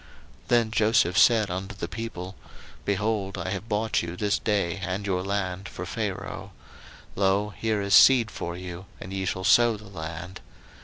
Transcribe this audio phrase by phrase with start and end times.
[0.45, 2.35] 01:047:023 Then Joseph said unto the people,
[2.85, 6.53] Behold, I have bought you this day and your land for Pharaoh:
[7.15, 10.39] lo, here is seed for you, and ye shall sow the land.